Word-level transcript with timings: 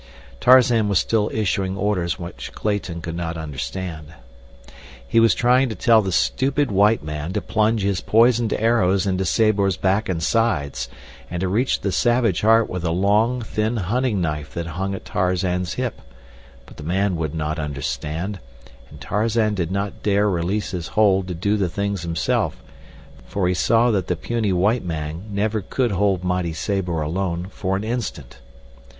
Tarzan 0.39 0.89
was 0.89 0.97
still 0.97 1.29
issuing 1.31 1.77
orders 1.77 2.17
which 2.17 2.53
Clayton 2.53 3.01
could 3.03 3.15
not 3.15 3.37
understand. 3.37 4.15
He 5.07 5.19
was 5.19 5.35
trying 5.35 5.69
to 5.69 5.75
tell 5.75 6.01
the 6.01 6.11
stupid 6.11 6.71
white 6.71 7.03
man 7.03 7.33
to 7.33 7.39
plunge 7.41 7.83
his 7.83 8.01
poisoned 8.01 8.51
arrows 8.51 9.05
into 9.05 9.25
Sabor's 9.25 9.77
back 9.77 10.09
and 10.09 10.23
sides, 10.23 10.89
and 11.29 11.41
to 11.41 11.47
reach 11.47 11.81
the 11.81 11.91
savage 11.91 12.41
heart 12.41 12.67
with 12.67 12.81
the 12.81 12.91
long, 12.91 13.43
thin 13.43 13.77
hunting 13.77 14.19
knife 14.19 14.55
that 14.55 14.65
hung 14.65 14.95
at 14.95 15.05
Tarzan's 15.05 15.75
hip; 15.75 16.01
but 16.65 16.77
the 16.77 16.81
man 16.83 17.15
would 17.15 17.35
not 17.35 17.59
understand, 17.59 18.39
and 18.89 18.99
Tarzan 18.99 19.53
did 19.53 19.71
not 19.71 20.01
dare 20.01 20.27
release 20.27 20.71
his 20.71 20.87
hold 20.87 21.27
to 21.27 21.35
do 21.35 21.57
the 21.57 21.69
things 21.69 22.01
himself, 22.01 22.63
for 23.27 23.47
he 23.47 23.55
knew 23.69 23.91
that 23.91 24.07
the 24.07 24.15
puny 24.15 24.51
white 24.51 24.83
man 24.83 25.25
never 25.31 25.61
could 25.61 25.91
hold 25.91 26.23
mighty 26.23 26.53
Sabor 26.53 27.03
alone, 27.03 27.49
for 27.51 27.75
an 27.75 27.83
instant. 27.83 28.39